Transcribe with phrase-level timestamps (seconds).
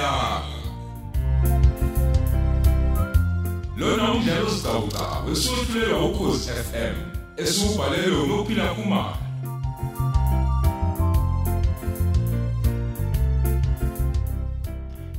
[0.00, 0.58] yanga
[3.76, 6.94] lona umdlalo siqhawqa wesufulelwa ukhozi FM
[7.42, 9.24] esubhalelwe ngophila kumama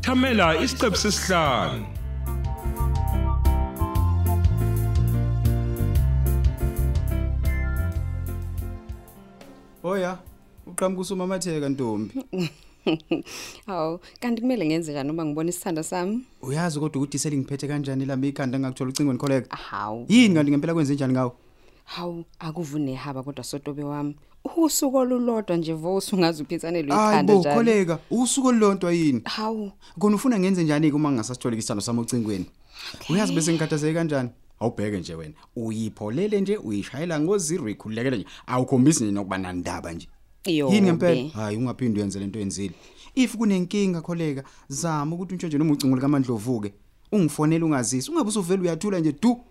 [0.05, 1.86] Thamela isiqephu sesihlanu.
[9.84, 10.18] Oya,
[10.68, 12.13] uqhamuka usumamatheka ntombi.
[13.67, 16.26] Hawu, kanti kumele ngenze njani uma ngibona isithanda sami?
[16.41, 19.55] Uyazi kodwa ukuthi selingiphethe kanjani lami ikhanda ngakuthola ucingweni kholeka.
[19.55, 20.05] Hawu.
[20.09, 21.35] Yini kanti ngempela kwenze njani ngawo?
[21.85, 24.16] Hawu, akuvune haba kodwa sotobe wami.
[24.57, 27.55] Usuku olulodwa nje vo usungaze uphitsanelwe Hayi ikhanda bo njalo.
[27.55, 29.21] kholeka, usuku olontwa yini?
[29.23, 32.45] Hawu, Khona ufuna ngenze njani uma ngingasasitholi isithando sami ucingweni?
[33.09, 34.29] Uyazi bese ngikhathazeke kanjani?
[34.59, 35.34] Awubheke nje wena.
[35.55, 38.26] Uyipholele nje uyishayela ngoziro ikhulekele nje.
[38.48, 40.07] Awukhombisi nje nokuba nandaba nje.
[40.46, 41.29] Yini ngempela?
[41.29, 42.74] Hayi ungaphindi uyenze lento oyenzile.
[43.15, 46.74] If kunenkinga kholeka, zama ukuthi untshontshe noma ucingo likaMandlovuke.
[47.12, 49.41] Ungifonela ungazisi, ungabe usuvela uyathula nje du.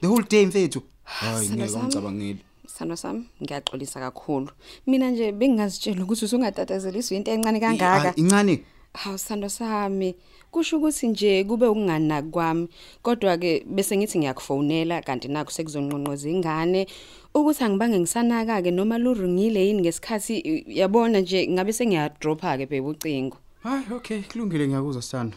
[0.00, 0.82] The whole day mfethu.
[1.04, 2.38] Hayi Sithando ngeke ngicabangile.
[2.66, 4.50] Sithando sami, ngiyaxolisa kakhulu.
[4.86, 8.00] Mina nje bengingazitshela ukuthi usungatatazeliswa into encane kangaka.
[8.00, 8.64] Hayi, Incane.
[8.92, 10.14] Hawu sithando sami,
[10.54, 12.68] kusho ukuthi nje kube ukunganaki kwami.
[13.02, 16.86] Kodwa ke bese ngithi ngiyakufonela kanti nakho sekuzonqonqoza ingane
[17.34, 22.86] ukuthi angibange ngisanaka ke noma lurungile yini ngesikhathi i- yabona nje ngabe sengiyadropa ke bebe
[22.86, 23.36] ucingo.
[23.62, 25.36] Hayi okay, kulungile ngiyakuzwa sithando.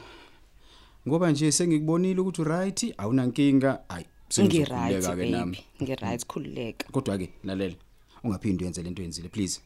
[1.08, 3.80] Ngoba nje sengikubonile ukuthi uright, awunankinga.
[3.90, 5.58] Hayi, Ngiright sengizokhuleka ke nami.
[5.58, 6.88] baby, ngiright khulileka.
[6.92, 7.76] Kodwa ke lalela.
[8.24, 9.62] Ungaphindi uyenze lento oyenzile please.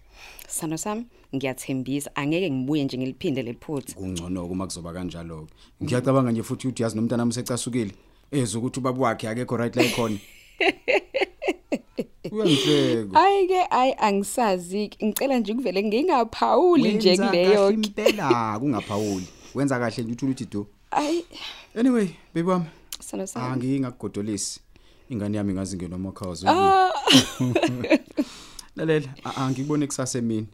[0.48, 3.94] Sithando sami, ngiyathembisa angeke ngibuye nje ngiliphinde lephutha.
[3.94, 5.54] Kungcono uma kuzoba kanjalo ke.
[5.84, 7.92] Ngiyacabanga nje futhi ukuthi yazi nomntana nami secasukile.
[8.32, 10.18] Eza ukuthi ubaba wakhe akekho right la ikhona.
[12.32, 13.20] Uyangihleka.
[13.20, 17.54] Hayi ke ayi angisazi ngicela nje kuvele ngingaphawuli nje Wenza kuleyo.
[17.54, 19.28] kahle impela kungaphawuli.
[19.56, 20.68] Wenza kahle nje uthula uthi do.
[20.92, 21.26] Ayi
[21.76, 22.66] Anyway, baby wami,
[23.00, 23.54] sithando sami.
[23.54, 24.60] angingakugodolisi.
[25.12, 26.48] Ingane yami ngazi ngeno makhaza.
[26.50, 26.92] Ah
[28.76, 30.48] Lalela, a- angikubone kusasa emini.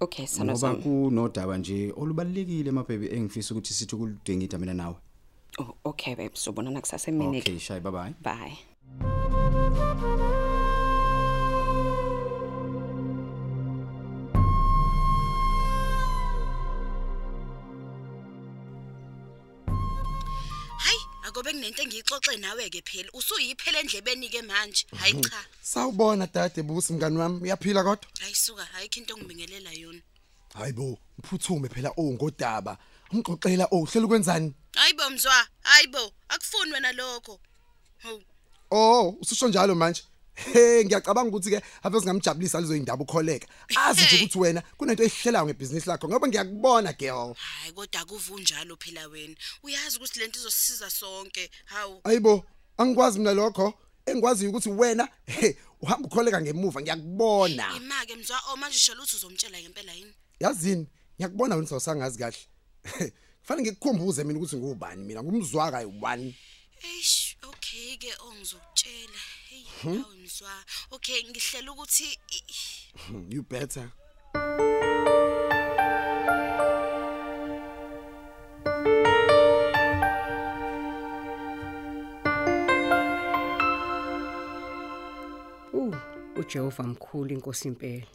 [0.00, 0.82] okay sithando Ngoba sami.
[0.82, 4.96] kunodaba nje olubalekile mabhebi engifisa ukuthi sithi kuludingida mina nawe.
[5.58, 8.14] Oh, okay babe sobonana kusasa emini Okay, shay bye bye.
[8.22, 8.56] bye
[21.52, 26.92] akobe kunento engiyixoxe nawe ke phela usuyiphela endlebeni ke manje hayi cha Sawubona dade busi
[26.92, 28.06] mngani wami uyaphila kodwa?
[28.20, 30.00] hayi suka hayikho into ngibingelela yona
[30.54, 32.76] Hayibo, uphuthume phela ongodaba.
[33.10, 34.54] Umxoxela oh uhlela ukwenzani?
[34.74, 37.40] hayibo mzwa hayibo akufuni wena lokho
[37.98, 38.22] hawu
[38.70, 40.02] Oh, ususho njalo manje.
[40.34, 43.46] He ngiyacabanga ukuthi ke ave singamjabulisa lezo indaba ukholeka.
[43.76, 47.34] Azi nje ukuthi wena kunento ehlelayo ngebhizinisi lakho ngoba ngiyakubona girl.
[47.34, 52.44] hayi kodwa akuvunjalo phela wena uyazi ukuthi lento izosisiza sonke hawu Hayibo,
[52.78, 53.74] angikwazi mina lokho.
[54.06, 57.76] Engikwazi ukuthi wena he uhamba ukholeka ngemuva ngiyakubona.
[57.76, 62.38] imake mzwa oh manje sho lutho uzomtshela ngempela yini Yazini, ngiyakubona wena sawusangazi kahle.
[63.42, 66.34] Kufanele ngikukhumbuze mina ukuthi ngubani mina ngumzwaka yi1.
[66.82, 69.20] eish okay ke ongizokutshela
[69.82, 72.18] hey hawu mzwa okay ngihlela ukuthi
[73.28, 73.90] You better.
[85.72, 85.96] Uh,
[86.36, 88.06] uJehova mkhulu inkosi impela.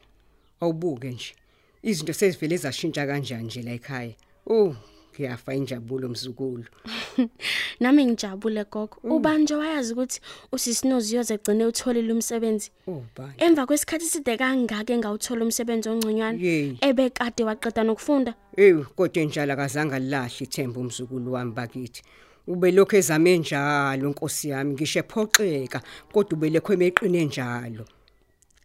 [0.59, 1.35] Awubuke nje.
[1.83, 4.15] Izinto sezivele zashintsha kanjani nje la ekhaya.
[4.45, 4.75] Uh,
[5.17, 6.65] ngiyafa injabulo mzukulu.
[7.79, 8.97] Nami ngijabule gogo.
[9.03, 12.71] Ubani nje wayazi ukuthi usisinozi uyoze egcine utholile umsebenzi.
[12.87, 13.33] Oh, bye.
[13.37, 16.77] Emva kwesikhathi side kangaka engawuthola umsebenzi ongconywana Yey.
[16.81, 18.33] ebekade waqeda nokufunda.
[18.57, 22.01] Eh, kodwa njalo akazange lahle ithemba umzukulu wami bakithi.
[22.47, 25.81] Ube lokho ezame njalo Nkosi yami ngisho ephoxeka
[26.13, 27.85] kodwa ubelekho emeqine njalo.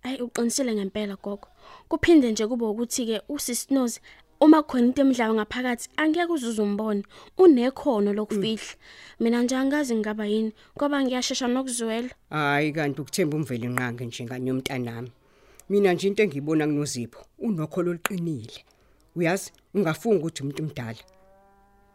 [0.03, 1.49] Ayi uqinisele ngempela gogo.
[1.89, 4.01] Kuphinde nje kube ukuthi ke usisinozi
[4.43, 7.05] uma khona into emidlayo ngaphakathi angeke uzuze umbone.
[7.39, 8.75] Unekhono lokufihla.
[9.21, 12.11] Mina nje angazi ngaba yini ngoba ngiyashesha nokuzwela.
[12.31, 15.11] Hayi kanti ukuthemba umveli nqange nje ngani yomntanami.
[15.71, 18.65] Mina nje into engiyibona kunozipho unokholo oluqinile.
[19.17, 21.03] Uyazi ungafunga ukuthi umuntu omdala.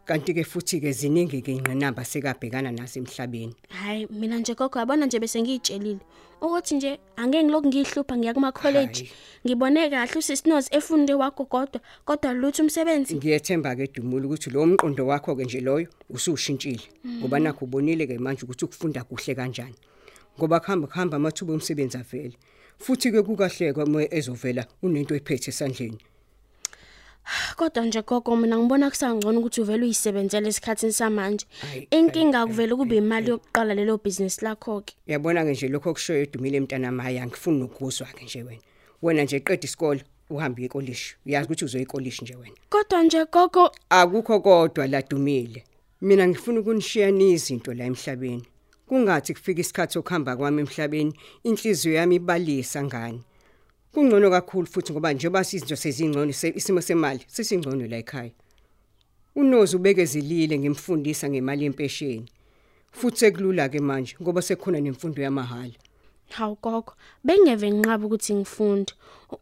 [0.07, 3.54] Kanti ke futhi ke ziningi ke ingqinamba sekabhekana nazo emhlabeni.
[3.69, 6.00] Hayi mina nje gogo yabona nje bese ngiyitshelile
[6.42, 9.12] ukuthi nje angeke ngilokhu ngihlupha ngiya kuma college Hayi.
[9.45, 15.07] ngibone kahle usisinozi efunde wakho kodwa kodwa lutho umsebenzi Ngiyethemba ke Dumula ukuthi lo mqondo
[15.07, 16.88] wakho ke nje loyo usushintshile
[17.19, 19.75] ngoba nakho ubonile ke manje ukuthi ukufunda kuhle kanjani.
[20.39, 22.38] Ngoba kuhamba kuhamba amathuba omsebenzi avele.
[22.80, 26.00] Futhi ke kukahleka uma ezovela unento ephethe esandleni.
[27.56, 31.45] Kodwa nje gogo mina ngibona kusangcono ukuthi uvele uyisebenzele esikhatsini samanje.
[31.62, 34.95] Hayi, Inkinga kuvele kube imali yokuqala lelo business lakho ke.
[35.07, 38.62] Uyabona ke nje lokho kushoyo edumile emntanami hayi angifuni nokuzwa ke nje wena.
[39.01, 41.15] Wena nje qeda isikole uhambe ekolishi.
[41.25, 42.56] Uyazi ukuthi uzoya ekolishi nje wena.
[42.69, 45.63] Kodwa nje gogo Akukho kodwa la dumile.
[46.01, 48.45] Mina ngifuna ukunishiya izinto la emhlabeni.
[48.88, 51.13] Kungathi kufika isikhathi sokuhamba kwami emhlabeni,
[51.44, 53.21] inhliziyo yami ibalisa ngani.
[53.97, 58.31] Kungcono kakhulu futhi ngoba njengoba sizinto sezingcono se- isimo semali sesingcono la ekhaya.
[59.35, 62.25] Unozi ubekezilile ngimfundisa ngemali yempesheni.
[62.91, 65.73] Futhi sekulula ke manje ngoba sekukhona nemfundo yamahala.
[66.29, 68.94] Hawu gogo, bengeve nginqaba ukuthi ngifunde.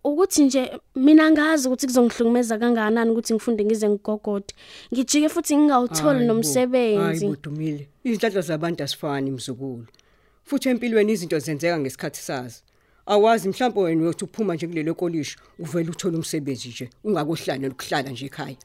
[0.03, 4.53] Ukuthi nje mina ngazi ukuthi kuzongihlukumeza kangakanani ukuthi ngifunde ngize ngigogode.
[4.93, 7.25] Ngijike futhi ngingawutholi nomsebenzi.
[7.25, 7.87] Hayi budumile.
[8.03, 9.85] Izinhlanhla zabantu asifani mzukulu.
[10.43, 12.61] Futhi empilweni izinto zenzeka ngesikhathi sazo.
[13.07, 18.25] Awazi mhlawumbe wena uyothi uphuma nje kulelo kolisho uvela uthola umsebenzi nje ungakohlala lokuhlala nje
[18.25, 18.57] ekhaya.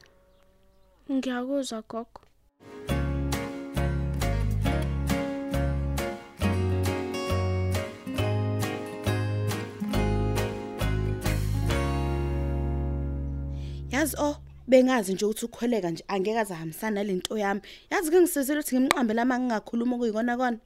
[1.11, 2.21] Ngiyakuzwa gogo.
[13.91, 14.35] yazi oh
[14.67, 17.61] bengazi nje ukuthi ukhweleka nje angeke azahambisana nalento yami
[17.91, 20.57] yazi ke ngisizile ukuthi ngimqambe lama ngingakhuluma kuyikona kona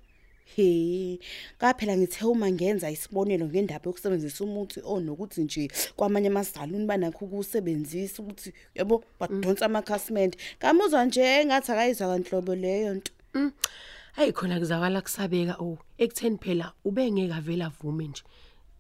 [0.54, 1.20] he
[1.60, 5.64] kaphela ngithe uma ngenza isibonelo ngendaba yokusebenzisa umuthi onokuthi nje
[5.98, 10.38] kwamanye amasaluni banakho ukusebenzisa ukuthi yabo badonsa amakhasimende.
[10.60, 13.12] Kamuzwa nje engathi akayizwa kanhlobo leyo nto.
[14.16, 18.24] Hayi khona kuzakala kusabeka o ekutheni phela ubengeke avela avume nje.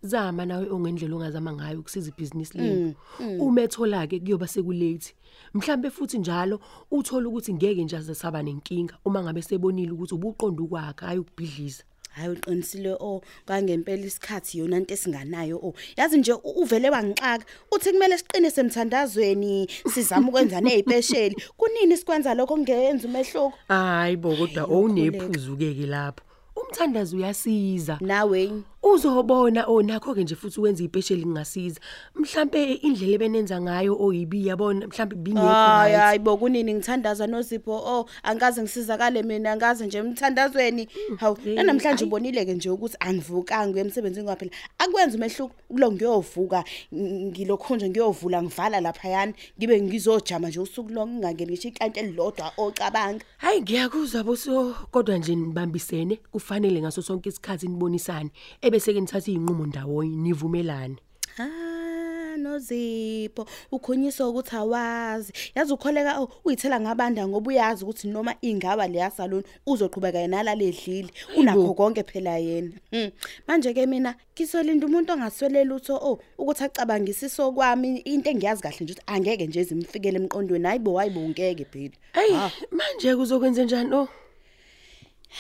[0.06, 2.94] Zama nawe ongendlela ongazama ngayo ukusiza ibhizinisi lenu
[3.40, 5.14] uma ethola ke kuyoba sekulate
[5.54, 6.60] mhlambe futhi njalo
[6.92, 11.84] uthola ukuthi ngeke nje azesaba nenkinga uma ngabe sebonile ukuthi ubuqonda ukwakhe hayi ukubhidliza.
[12.16, 17.92] Hayi uqinisile o kangempela isikhathi yona into esinganayo o yazi nje u- uvele wangixaka uthi
[17.92, 23.54] kumele siqine semthandazweni sizama ukwenza nezipesheli kunini sikwenza lokho kungenza umehluko?
[23.68, 26.24] Hayi bo kodwa Hayi, owunephuzu ke ke lapho.
[26.56, 27.98] Umthandazo uyasiza.
[28.02, 28.52] Nawe.
[28.94, 31.80] Uzobona onakho ke nje futhi wenza ipesheli ngasiza
[32.16, 34.88] mhlambe indlela ebenenza ngayo oyibi yabona?
[34.88, 36.02] Mhlambe bingekho hayi right.
[36.04, 40.88] hayi bo kunini ngithandaza nozipho o angaze ngisizakale mina angaze nje emthandazweni.
[41.18, 42.08] Hawu hey, namhlanje ayi.
[42.08, 44.52] ubonile ke nje ukuthi angivukanga kuye emsebenzini kwaphela.
[44.78, 50.90] Akwenza umehluko kulo ngiyovuka ng- ngilokho nje ngiyovula ngivala lapha yani ngibe ngizojama nje usuku
[50.94, 53.26] lonke ngingangeni ngisho ikanti elilodwa ocabanga.
[53.38, 58.30] Hayi ngiyakuzwa boso kodwa nje nibambisene kufanele ngaso sonke isikhathi nibonisane.
[58.76, 60.98] Ebese ke nithatha izinqumo ndawonye nivumelane.
[61.40, 65.32] Ah nozipho ukhunyiswa ukuthi awazi.
[65.56, 71.10] Yazi ukholeka oh, uyithela ngabanda ngoba uyazi ukuthi noma ingaba leya salon uzoqhubeka yena laledlile
[71.38, 72.72] unakho konke phela yena.
[72.92, 73.12] Hmm.
[73.48, 78.94] manje ke mina kisolinda umuntu ongaswele lutho oh ukuthi acabangisise kwami into engiyazi kahle nje
[78.94, 80.68] ukuthi angeke nje zimfikele emqondweni.
[80.68, 81.96] Hayibo hayibo ngeke phela.
[82.14, 84.08] Hey manje kuzokwenza njani oh?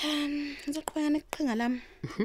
[0.03, 1.80] Ngizoqhubeka neqhinga lami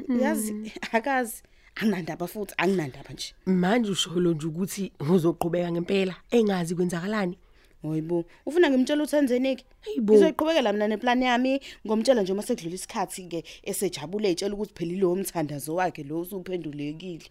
[0.09, 0.51] uyazi
[0.91, 1.43] akazi
[1.75, 7.37] anginandaba futhi anginandaba nje manje usholo nje ukuthi uzoqhubeka ngempela engazi kwenzakalani
[7.83, 9.65] Hayibo, ufuna ngimtshela ukuthi enzeni ke?
[9.81, 10.13] Hayibo.
[10.13, 15.11] Ngizoyiqhubekela mina neplan yami ngomtshela nje uma sekudlula isikhathi ke esejabule etshela ukuthi phela lo
[15.13, 17.25] umthandazo wakhe lo usuphendulekile.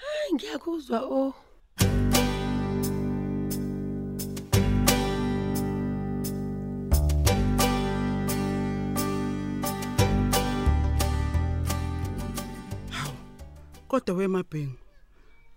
[0.00, 1.34] hayi ngiyakuzwa oh
[13.94, 14.78] Kodwa wemabhengu.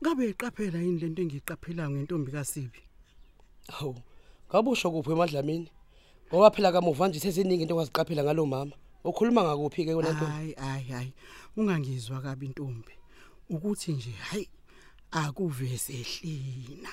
[0.04, 2.82] Ngabe iqaphela yini lento engiyiqaphela ngentombi kaSiphi?
[3.68, 3.96] Hawu.
[4.50, 5.72] Ngabe usho kuphi emadlamini?
[6.30, 8.76] Ngoba phela kamuva nje seziningi into ongaziqaphela ngalo mama.
[9.04, 10.26] Ukhuluma ngakuphi ke wena ntombi?
[10.32, 11.14] Hayi hayi hayi.
[11.58, 12.94] Ungangizwa kabi intombi.
[13.50, 14.50] Ukuthi nje hayi
[15.12, 16.90] akuveze hlina.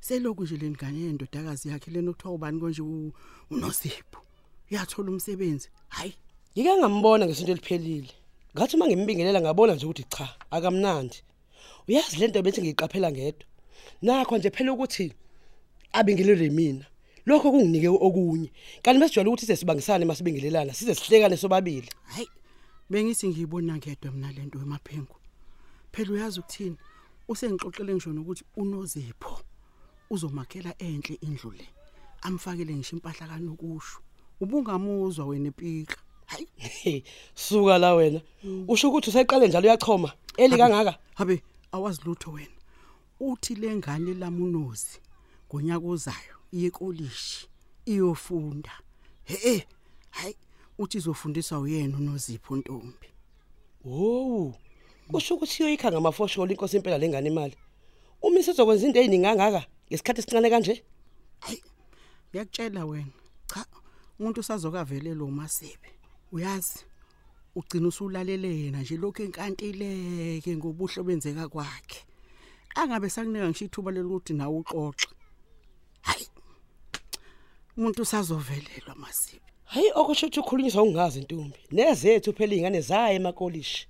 [0.00, 3.12] Selokhu nje lengane yendodakazi yakhe lena kuthiwa ubani konje u-
[3.50, 4.22] uNosipho.
[4.70, 5.68] Uyathola umsebenzi.
[5.88, 6.14] Hayi
[6.56, 8.08] Ngike ngambona ngesinto eliphelile.
[8.54, 11.22] Ngathi uma ngimbingelela ngabona nje ukuthi cha, akamnandi.
[11.88, 13.46] Uyazi lento bethi ngiyiqaphela ngedwa.
[14.02, 15.12] Nakho nje phela ukuthi
[15.92, 16.86] abingelele mina.
[17.26, 18.50] Lokho kunginike okunye.
[18.82, 21.88] Kanti mesijwayele ukuthi sesibangisane masibingelelana, size sihlekane sobabili.
[22.04, 22.28] hayi
[22.90, 25.16] bengithi ngiyibona ngedwa mina lento emaphengu.
[25.92, 26.76] Phela uyazi ukuthini?
[27.28, 29.40] Usengixoxele ngisho nokuthi uNozipho
[30.10, 31.66] uzomakhela enhle indlu le.
[32.22, 33.98] Amfakele ngisho impahla kanokusho.
[34.40, 35.96] Ubungamuzwa wena epika.
[36.30, 38.20] Hayi Suka la wena.
[38.68, 40.12] Usho ukuthi useqale njalo uyachoma.
[40.36, 40.98] Eli kangaka.
[41.14, 42.56] Habe awazi lutho wena.
[43.20, 45.00] Uthi lengane lamunozi
[45.48, 47.48] ngonyaka ozayo iye ekolishi
[47.86, 48.72] iyofunda.
[49.24, 49.62] He eh
[50.10, 50.36] hayi
[50.78, 53.08] uthi izofundiswa uyena uNozipho Ntombi.
[53.84, 54.54] Wo.
[55.10, 57.56] Kusho ukuthi uyoyikha ngamafosholo inkosi impela lengane imali.
[58.22, 60.84] Uma isizokwenza into eziningi kangaka, ngesikhathi esincane kanje
[62.30, 63.12] ngiyakutshela wena
[63.46, 63.66] cha
[64.18, 65.90] umuntu usazokavelelo uMasibe
[66.32, 66.84] uyazi
[67.54, 72.00] ugcina usulalele yena nje lokho enkantileke ngobuhle benzeka kwakhe.
[72.74, 75.08] Angabe sakunika ngisho ithuba lokuthi nawe uxoxe.
[76.02, 76.26] Hayi
[77.76, 81.58] umuntu usazovelelwa Masibe hayi okusho ukuthi ukhulunyiswa ungazi ntombi.
[81.72, 83.86] Nezethu phela izingane zaya emakolishi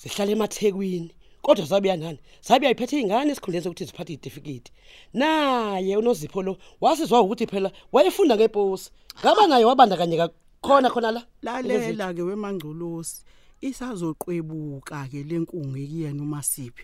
[0.00, 1.10] zihlala emathekwini
[1.42, 4.70] kodwa zabuya nani zabuya iphethe izingane esikhundleni sokuthi ziphathe izitifikethi
[5.14, 8.90] naye unozipho lo wasizwa ukuthi phela wayefunda ngeposi
[9.20, 10.26] ngaba naye wabandakanyeka
[10.62, 11.22] khona khona la.
[11.42, 13.24] Lalela ke wemangcolosi
[13.62, 16.82] isazoqwebuka ke lenkungu ekuyena uMasibe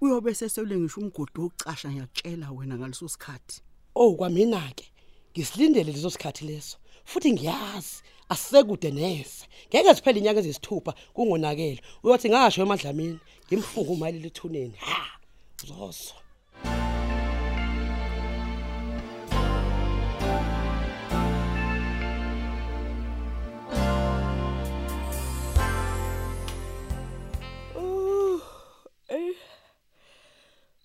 [0.00, 3.62] uyobe sesele ngisho umgodi wokucasha ngiyakutshela wena ngaleso sikhathi.
[3.94, 4.86] Oh kwamina ke.
[5.32, 6.76] Ngisilindele leso sikhathi leso.
[7.04, 9.46] Futhi ngiyazi asekude neze.
[9.68, 11.80] Ngeke siphele inyanga ezisithupha kungonakele.
[12.02, 14.76] Uyothi ngasho emadlamini ngimfunga umali lethuneni.
[14.76, 15.02] Ha
[15.62, 16.23] uzoswa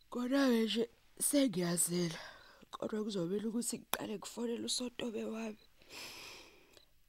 [0.09, 0.89] Kodwa nje
[1.27, 2.19] sengiyazela.
[2.71, 5.63] Kodwa kuzobela ukuthi kuqale kufonele usotobe wami.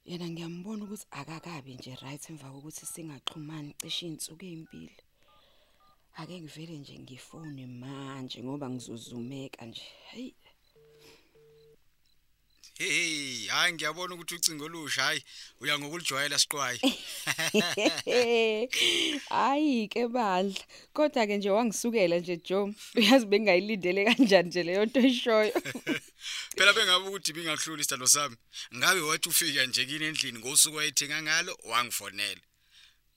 [0.09, 4.97] Yena ngiyambona ukuthi akakabi nje right emva kokuthi singaxhumani cishe izinsuku ezimpili.
[6.19, 9.87] Ake ngivele nje ngifone manje ngoba ngizozumeka nje.
[10.11, 10.31] Hey.
[12.77, 15.23] Hey hayi ngiyabona ukuthi ucingo olusha hayi
[15.61, 16.79] uya ngokulijwayela siqwayi
[19.29, 20.63] Hayi ke bandla.
[20.93, 22.73] Kodwa ke nje wangisukela nje Joe.
[22.95, 25.53] Uyazi bengayilindele kanjani nje leyo nto eshoyo.
[26.57, 28.35] phela bengabe ukuthi bingahluli isithando sami
[28.75, 32.41] ngabe wathi ufika nje kini endlini ngosuku wayithenga ngalo wangifonela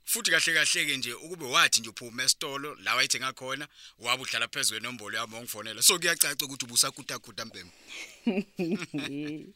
[0.04, 3.68] futhi kahle kahle ke nje ukube wathi nje uphuma esitolo la wayithenga khona
[3.98, 7.72] wabe uhlala phezulu enombolo yami wangifonela so kuyacaca ukuthi ubusakuta kuta mbembe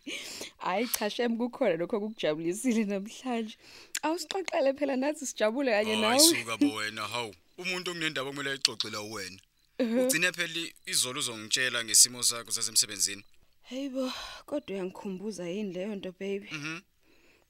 [0.59, 3.57] Hayi cha shem kukhona lokho kukujabulisile namhlanje.
[4.03, 6.21] Awusixoxele phela nathi sijabule kanye hayi nawe.
[6.21, 9.39] suka bo wena hawu umuntu onginendaba kumele ayixoxela wena
[9.79, 13.25] ugcine phela izolo uzongitshela ngesimo sakho sasemsebenzini
[13.71, 14.13] Hayibo,
[14.47, 16.49] kodwa uyangikhumbuza yini leyo nto baby?
[16.53, 16.81] mhm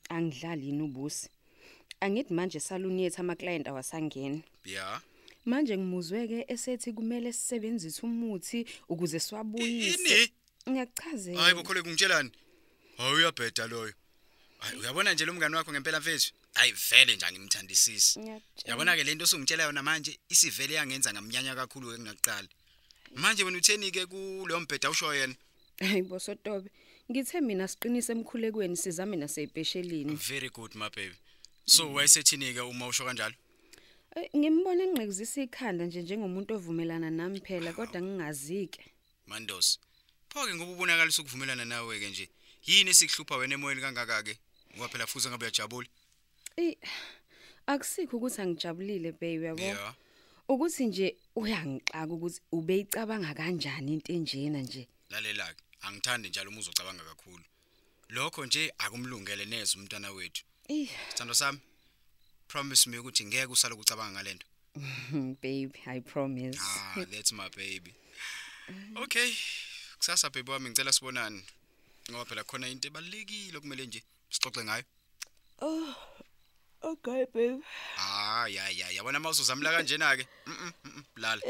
[0.08, 1.28] Angidlali yini ubusi.
[2.00, 4.42] Angithi manje saluni yethu ama client awasangeni.
[4.64, 5.00] ya
[5.44, 10.00] Manje ngimuzweke esethi kumele sisebenzise umuthi ukuze siwabuyise.
[10.00, 10.32] ini
[10.70, 11.40] Ngiyakuchazela.
[11.42, 12.30] hayi bokhole kungitshelani
[12.96, 13.92] hayi uyabheda loyo
[14.58, 18.70] hayi uyabona nje lo mngani wakho ngempela mfethu hayi vele nje angimthandisisi Ngiyakutshela.
[18.70, 22.48] yabona ke lento osungitshela yona manje isivele yangenza ngamnyanya kakhulu ke kunaqala
[23.14, 25.34] manje wena utheni ke kuleyo mbheda usho yena
[25.80, 26.70] Hayibo sotobe.
[27.10, 30.14] Ngithe mina siqinise emkhulekweni sizame nasebheshelini.
[30.16, 31.16] very good my baby
[31.68, 33.34] so wayesethini ke uma usho kanjalo
[34.16, 38.80] Eh, Ngimbona enqekuzisa ikhanda nje njengomuntu ovumelana nami phela kodwa ngingazike.
[39.26, 39.78] mandos
[40.30, 42.28] pho ke ngoba ubonakalisa ukuvumelana nawe ke nje
[42.66, 44.34] yini esikuhlupha wena emoyeni kangaka ke
[44.74, 45.88] ngoba phela futhi ngabe uyajabula
[46.56, 46.74] Eh
[47.66, 49.62] akusikho ukuthi angijabulile baby yabo.
[49.62, 49.94] yeah
[50.48, 54.88] Ukuthi nje uyangixaka ukuthi ubeyicabanga kanjani into enjena nje.
[55.10, 57.44] lalela ke angithandi njalo uma uzocabanga kakhulu
[58.08, 61.58] lokho nje akumlungele neze umntana wethu Eh sithando sami
[62.48, 64.46] promise me ukuthi ngeke usale ukucabanga ngalento
[65.42, 66.58] baby I promise.
[66.60, 67.94] ah that's my baby
[68.96, 69.32] okay
[69.98, 71.42] kusasa baby wami ngicela sibonane
[72.10, 74.84] ngoba phela khona into ebalekile okumele nje sixoxe ngayo
[75.60, 75.94] Oh.
[76.82, 77.62] Okay baby.
[77.98, 81.42] ah ya ya yabona mawuso zamla kanjena ke mhm lala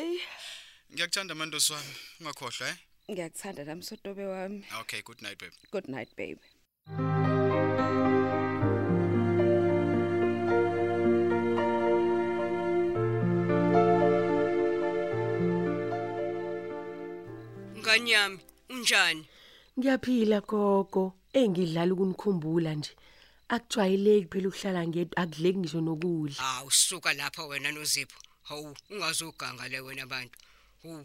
[0.92, 2.76] ngiyakuthanda mandosi wami ungakhohlwa eh
[3.10, 4.64] ngiyakuthanda nami sotobe wami.
[4.80, 6.40] okay good night baby Good night baby.
[17.98, 18.38] Ngani yami,
[18.70, 19.26] unjani?
[19.78, 22.92] Ngiyaphila gogo, engidlala ukunikhumbula nje.
[23.48, 26.38] Akujwayeleki phela ukuhlala ngedwa, akudleki ngisho nokudla.
[26.38, 28.18] Ah, usuka lapha wena noZipho.
[28.42, 30.38] Hawu, ungazoganga le wena abantu.
[30.82, 31.04] Hu,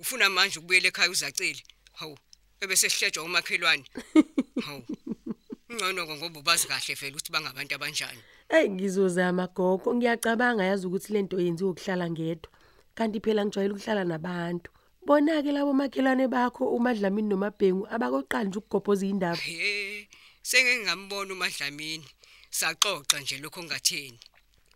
[0.00, 1.62] ufuna manje ukubuyela ekhaya uzacile.
[1.92, 2.18] Hawu,
[2.60, 3.84] ebese sihlejwa umakhelwane.
[4.66, 4.82] Hawu.
[5.72, 8.22] Ngcono ngoba ubazi kahle vele ukuthi bangabantu abanjani.
[8.48, 12.50] Ey ngizozama gogo, ngiyacabanga yazi ukuthi lento yenziwe ukuhlala ngedwa.
[12.94, 14.70] Kanti phela ngijwayele ukuhlala nabantu.
[15.06, 19.36] Bona ke labo makhelwane bakho uMadlamini noMabhengu abakoqala nje ukugobhoza indaba.
[19.36, 20.08] He,
[20.42, 22.06] sengeke ngambona uMadlamini.
[22.50, 24.20] Saxoxa nje lokho ongatheni.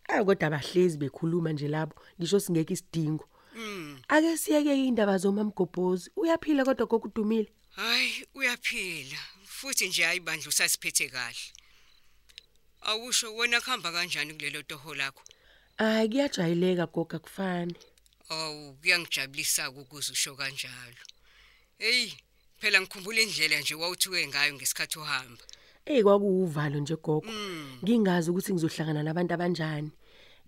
[0.09, 3.25] Ayi kodwa abahlezi bekhuluma nje labo, ngisho singeke isidingo.
[3.55, 4.01] Mm.
[4.07, 6.11] Ake siyeke indaba zomamgobhozi.
[6.15, 7.49] Uyaphila kodwa kokudumile.
[7.75, 9.17] Hayi, uyaphila.
[9.45, 11.45] Futhi nje ayibandla usasiphethe kahle.
[12.81, 15.23] Awusho wena kuhamba kanjani kulelo toho lakho?
[15.77, 17.75] Hayi kuyajayeleka gogo akufani.
[18.29, 21.03] Awu, kuyangijabulisa ukuze usho kanjalo.
[21.77, 22.11] Hey,
[22.57, 25.43] phela ngikhumbula indlela nje wawuthuke ngayo ngesikhathi uhamba.
[25.85, 27.31] Ey kwakuwuvalo nje gogo.
[27.83, 29.91] Ngingazi ukuthi ngizohlangana nabantu abanjani.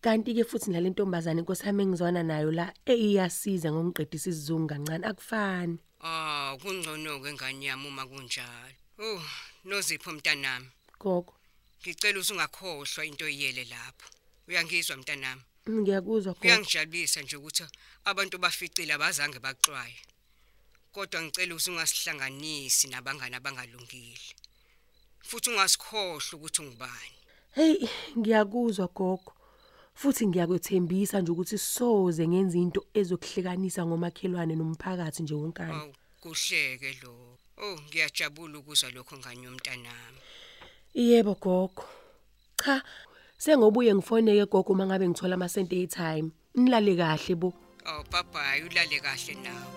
[0.01, 5.79] Kanti ke futhi nalentombazane inkosami engizwana nayo la eyiyasiza ngongiqedisa isizungu kancane akufani.
[6.01, 8.75] Ah, kungcono ke ngani yami uma kunjalo.
[9.00, 9.24] Oh,
[9.65, 10.67] nozipho mntanami.
[11.00, 11.33] Gogo,
[11.81, 14.07] Ngicela usungakhohlwa into oyiyele lapho.
[14.48, 15.41] Uyangizwa mntanami?
[15.72, 16.42] Ngiyakuzwa gogo.
[16.42, 17.64] Kuyangijabulisa nje ukuthi
[18.06, 20.00] abantu baficile abazange baxwaye.
[20.92, 24.36] Kodwa ngicela usungasihlanganisi nabangani abangalungile.
[25.22, 27.18] Futhi ungasikhohlwa ukuthi ungubani.
[27.56, 29.34] Hey, ngiyakuzwa gogo.
[29.94, 35.94] Futhi ngiyakwethembisa nje ukuthi soze ngenza into ezokuhlekanisa ngomakhelwane nomphakathi nje wonkana.
[36.22, 37.38] Kuhleke lo.
[37.58, 40.20] Oh, ngiyajabula ukuzwa lokho ngani yomntanami.
[40.94, 41.84] Yebo gogo.
[42.64, 42.84] Cha,
[43.39, 46.31] sengobuye ngifoneke gogo uma ngabe ngithola ama sente e-time.
[46.55, 47.53] Nilale kahle bo.
[47.88, 49.67] Oh, bye ulale kahle nawe.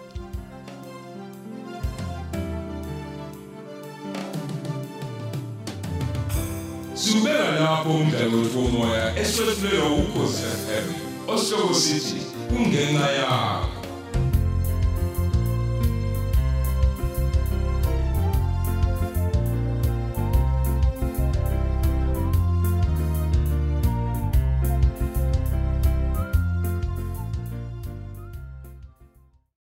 [6.95, 10.87] Subeka lapho umdlalo womoya eswetshulelwa ukhozi FM.
[11.29, 13.72] Osihloko sithi kungenxa yakho.